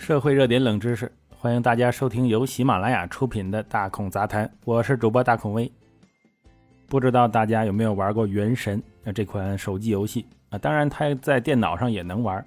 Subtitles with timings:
[0.00, 5.70] 社会热点冷知识，欢迎大家收听由喜马拉雅出品的《大孔杂谈》，我是主播大孔威。
[6.88, 10.56] 不知道大家有没有玩过《原神》啊这款手机游戏啊？
[10.56, 12.42] 当然，它在电脑上也能玩。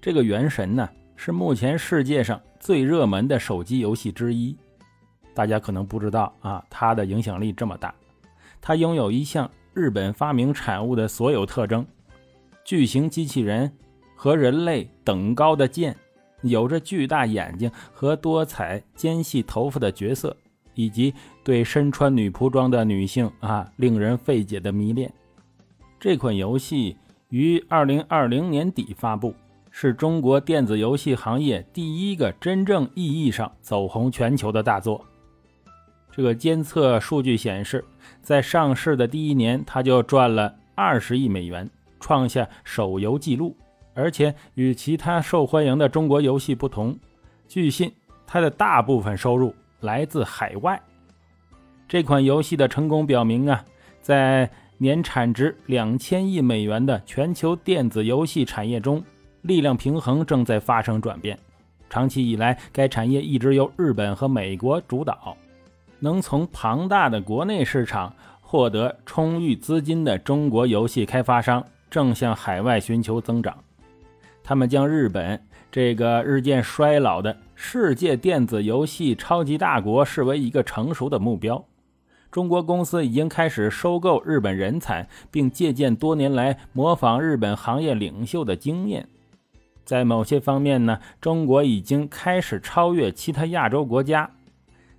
[0.00, 4.56] 这个《原神》呢，是目前世界上最热门的手机游戏之一。
[5.34, 7.92] 大家可能不知道啊，它的影响力这么大。
[8.60, 11.84] 它拥有一项日本发明产物的所有特征：
[12.64, 13.70] 巨型机器人
[14.14, 15.94] 和人类等高的剑。
[16.42, 20.36] 有着巨大眼睛和多彩尖细头发的角色，
[20.74, 25.12] 以及对身穿女仆装的女性啊令人费解的迷恋。
[25.98, 26.96] 这款游戏
[27.30, 29.34] 于二零二零年底发布，
[29.70, 35.04] 是中国电子游戏行业第一个真正意义上走红全球的大作。
[36.10, 37.84] 这个监测数据显示，
[38.22, 41.68] 在上市的第一年，它就赚了二十亿美元，
[42.00, 43.56] 创下手游纪录。
[43.98, 46.96] 而且与其他受欢迎的中国游戏不同，
[47.48, 47.92] 据信
[48.28, 50.80] 它的大部分收入来自海外。
[51.88, 53.64] 这款游戏的成功表明啊，
[54.00, 59.02] 在年产值两千亿美元的全球电子游戏产业中，
[59.42, 61.36] 力量平衡正在发生转变。
[61.90, 65.36] 长期以来，该产业一直由日本和美国主导。
[65.98, 73.58] 能从庞大的国内市场获得充裕资金的中国游戏开发商，正向海外寻求增长。
[74.48, 75.38] 他们将日本
[75.70, 81.62] 这个日渐衰老的世界电子游戏超级大国视为一个成熟的目标。
[82.30, 89.06] 中国公司已经开始收购日本人才，并借鉴多年来模仿日本行业领袖的经验。
[89.84, 94.30] 在某些方面呢，中国已经开始超越其他亚洲国家。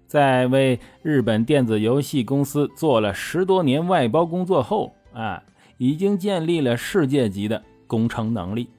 [0.06, 5.42] 在为日本电子游戏公司做了十多年外包工作后，啊，
[5.80, 8.70] 已经建立了世界级的工程能力。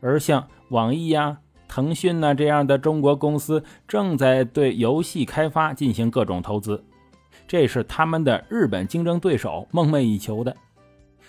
[0.00, 6.82] 而像网易呀、腾讯呐这样的中国公司，正在对游戏开发进行各种投资，
[7.46, 10.56] 这是他们的日本竞争对手梦寐以求的。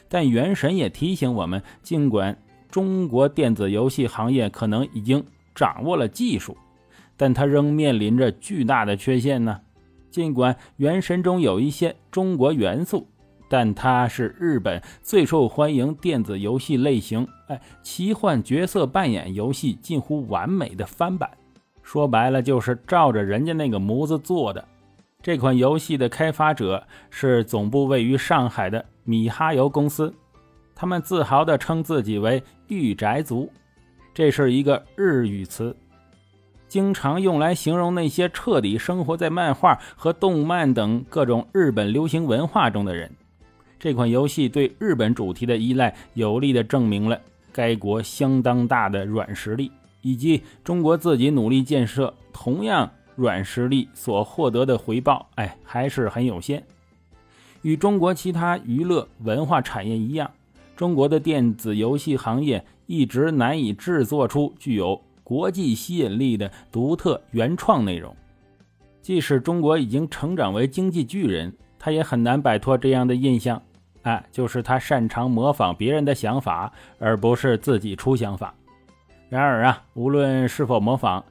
[0.07, 2.38] 但原神也提醒我们，尽管
[2.69, 5.23] 中国电子游戏行业可能已经
[5.53, 6.57] 掌握了技术，
[7.16, 9.59] 但它仍面临着巨大的缺陷呢。
[10.09, 13.07] 尽管原神中有一些中国元素。
[13.51, 21.29] 但它是日本最受欢迎电子游戏类型，哎，奇幻角色扮演游戏近乎完美的翻版。
[21.84, 24.66] 说白了就是照着人家那个模子做的。
[25.22, 30.13] 这款游戏的开发者是总部位于上海的米哈游公司，
[30.73, 33.51] 他们自豪地称自己为“御宅族”，
[34.16, 35.75] 这是一个日语词，
[36.69, 43.11] 经常用来形容那些彻底生活在漫画和动漫等各种日本流行文化中的人。
[43.81, 47.19] 这款游戏对日本主题的依赖，有力地证明了
[47.52, 49.72] 该国相当大的软实力，
[50.02, 56.64] 以及中国自己努力建设同样软实力所获得的回报，哎，还是很有限。
[57.64, 60.30] 与中国其他娱乐文化产业一样，
[60.75, 68.16] 中国的电子游戏行业一直难以制作出具有国际吸引力的独特原创内容。
[69.02, 73.59] 即使中国已经成长为经济巨人，他也很难摆脱这样的印象。
[74.03, 78.53] 哎，就是他擅长模仿别人的想法，而不是自己出想法。
[79.29, 81.23] 然而啊，无论是否模仿，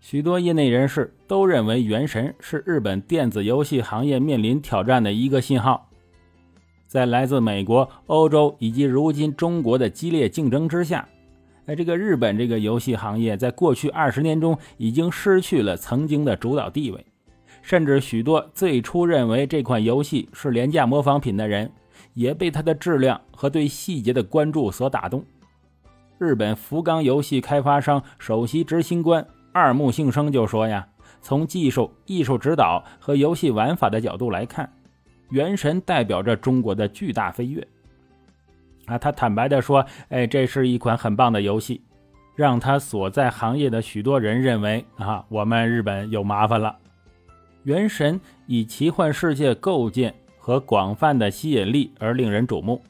[0.00, 5.88] 许多业内人士都认为《原神》是日本电子游戏行业面临挑战的一个信号。
[6.86, 11.08] 在来自美国、欧洲以及如今中国的激烈竞争之下，
[11.66, 17.04] 哎，这个日本这个游戏行业在过去二十年中已经失去了曾经的主导地位，
[17.62, 21.70] 甚至许多最初认为这款游戏是廉价模仿品的人。
[22.16, 25.22] 也被它的质量和对细节的关注所打动。
[26.18, 30.88] 日本福冈游戏开发商首席执行官二木幸生就说：“呀，
[31.20, 34.64] 从技术、艺术指导和游戏玩法的角度来看，
[35.28, 37.66] 《原神》代表着中国的巨大飞跃。”
[38.86, 41.82] 啊，他坦白地说：“哎，这是一款很棒的游戏，
[42.34, 46.74] 让他所在行业的许多人认为啊，我们日本有麻烦了。”
[47.64, 50.14] 《原神》以奇幻世界构建。
[50.46, 52.80] 和广泛的吸引力而令人瞩目，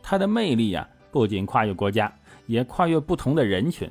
[0.00, 2.12] 它的魅力呀，不仅跨越国家，
[2.46, 3.90] 也跨越不同的人群。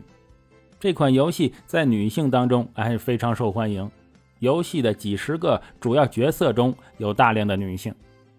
[0.80, 3.92] 这款游戏在女性当中还非常受欢迎，
[4.40, 7.94] 游戏的几十个主要角色中有大量的女性，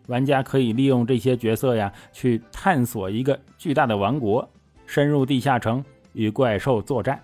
[0.06, 4.48] 玩家可以利用这些角色呀，去探索一个巨大的王国，
[4.86, 5.84] 深入地下城
[6.14, 7.20] 与怪兽作战，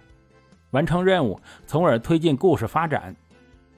[0.72, 3.16] 完成任务，从而推进故事发展。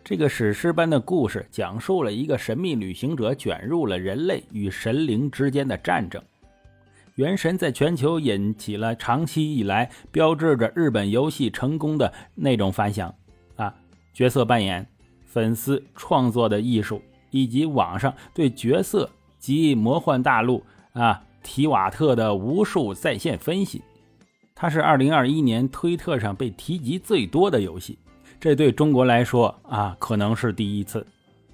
[0.08, 6.18] 这个史诗般的故事讲述了一个神秘旅行者卷入了人类与神灵之间的战争。
[7.16, 13.14] 原神》在全球引起了长期以来标志着日本游戏成功的那种反响
[13.56, 13.74] 啊，
[14.14, 14.86] 角色扮演、
[15.26, 20.64] 粉丝创作的艺术，以及网上对角色及魔幻大陆
[20.94, 23.82] 啊提瓦特的无数在线分析。
[24.54, 27.98] 它是2021年推特上被提及最多的游戏，
[28.40, 31.04] 这对中国来说啊，可能是第一次。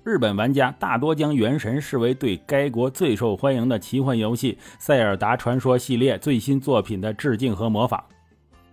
[0.02, 7.98] 日本玩家大多将《原神》视为对该国最受欢迎的奇幻游戏《塞尔达传说》系列最新作品的致敬和模仿。《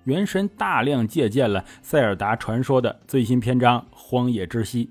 [0.03, 4.85] 原神》大量借鉴了《塞尔达传说》的最新篇章《荒野之息》，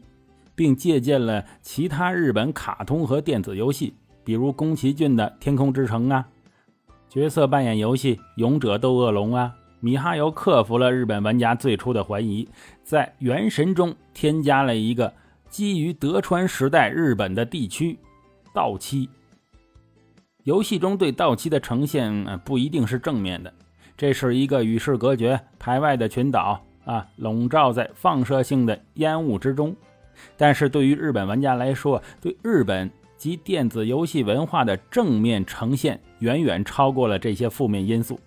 [0.55, 3.93] 并借鉴了其他日本卡通和电子游戏，
[4.25, 6.26] 比如宫崎骏的《天空之城》啊。
[7.11, 12.47] 角色扮演游戏《勇者斗恶龙》啊，米哈游克服了日本玩家最初的怀疑，
[12.85, 15.12] 在《原神》中添加了一个
[15.49, 17.99] 基于德川时代日本的地区——
[18.55, 19.09] 稻妻。
[20.44, 23.53] 游戏中对稻妻的呈现不一定是正面的，
[23.97, 29.75] 这是一个与世隔绝、排外的群岛啊，笼罩在放射性的烟雾之中。
[30.37, 32.91] 但是对于日本玩家来说，对日本。
[33.21, 38.19] 及电子游戏文化的正面呈现远远超过了这些负面因素。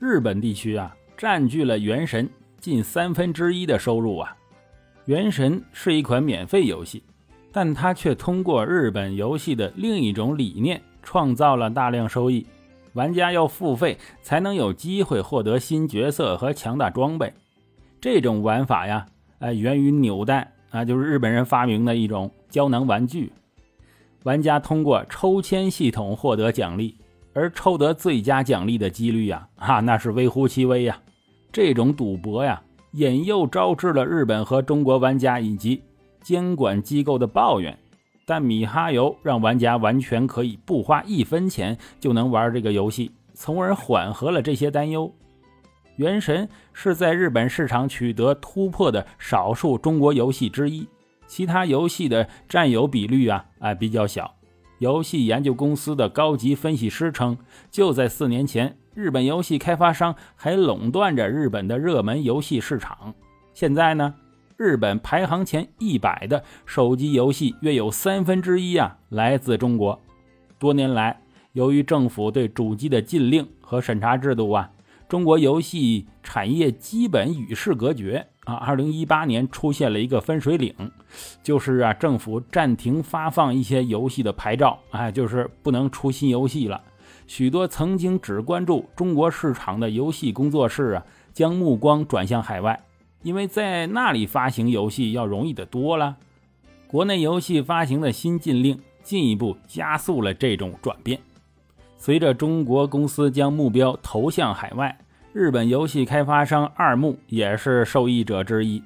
[0.00, 2.24] 日本地区啊，占据了《原神》
[2.60, 4.36] 近三分之一的收入啊。
[5.06, 7.02] 《原神》是一款免费游戏，
[7.50, 12.46] 但它却通过日本游戏的另一种理念，创造了大量收益。
[12.92, 17.32] 玩家要付费才能有机会获得新角色和强大装备。
[18.00, 19.04] 这种玩法呀，
[19.40, 23.32] 呃，源于扭蛋啊，就是日本人发明的一种胶囊玩具。
[24.22, 26.94] 玩家通过抽签系统获得奖励，
[27.38, 31.00] 而抽得最佳奖励的几率呀，哈，那是微乎其微呀。
[31.52, 32.60] 这种赌博呀，
[32.92, 35.80] 引诱招致了日本和中国玩家以及
[36.20, 37.78] 监管机构的抱怨。
[38.26, 45.10] 但米哈游让玩家完全可以不花一分钱就能玩这个游戏，从而缓和了这些担忧。
[45.94, 50.86] 原神是在日本市场取得突破的少数中国游戏之一。
[51.28, 54.34] 其他游戏的占有比率啊，哎比较小。
[54.78, 57.36] 游戏研究公司的高级分析师称，
[57.70, 63.12] 就在四年前，日本游戏开发商还垄断着日本的热门游戏市场。
[63.52, 64.14] 现在呢，
[64.56, 70.00] 日本排行前一百的手机游戏约有三分之一啊来自中国。
[70.60, 71.20] 多年来，
[71.54, 74.70] 由于政府对主机的禁令和审查制度啊，
[75.08, 78.28] 中国游戏产业基本与世隔绝。
[78.48, 80.74] 啊，二零一八年出现了一个分水岭，
[81.42, 86.80] 就是啊，政府暂停发放一些游戏的牌照，哎，就是不能出新游戏了。
[87.26, 91.04] 许多曾经只关注中国市场的游戏工作室啊，
[91.34, 92.80] 将目光转向海外，
[93.22, 96.16] 因为在那里发行游戏要容易得多了。
[96.86, 101.20] 国内游戏发行的新禁令进一步加速了这种转变。
[101.98, 104.98] 随着中国公司将目标投向海外。
[105.34, 108.82] 日本游戏开发商二木也是受益者之一。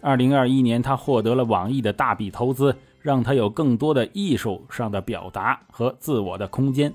[0.00, 6.92] 二零二一年，他获得了网易的大笔投资，让他有更多的艺术上的表达和自我的空间。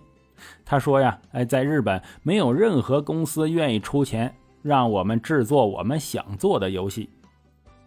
[0.66, 7.10] 他说呀，哎，在日本没有任何公司愿意出钱让我们制作我们想做的游戏。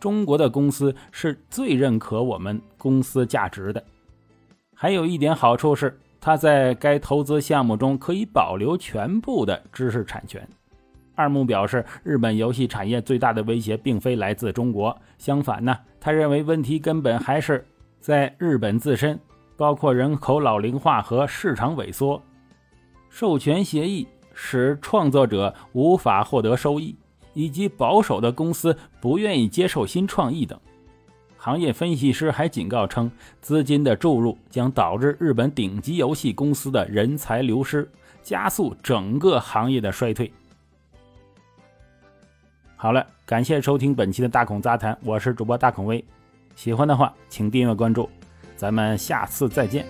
[0.01, 3.85] 中国的公司是最认可我们公司价值的。
[4.75, 10.49] 还有一点好处是，他在该投资项目中可以保留全部的知识产权。
[11.23, 17.65] 二木表示，日本游戏产业最大的威胁并非来自中国，相反呢，他认为问题根本还是
[18.01, 19.17] 在日本自身，
[19.57, 22.21] 包括人口老龄化和市场萎缩、
[23.09, 26.97] 授权协议使创作者无法获得收益，
[27.35, 30.59] 以及保守的公司不愿意接受新创意等。
[31.37, 33.09] 行业分析师还警告称，
[33.41, 37.89] 资金的注入将导致日本顶级游戏公司的人才流失，
[38.23, 40.33] 加速整个行业的衰退。
[42.83, 46.05] 好了，感谢收听本期的大孔杂谈，我是主播大孔威。
[46.57, 48.11] 喜欢的话，请订阅关注，
[48.57, 49.87] 咱们下次再见。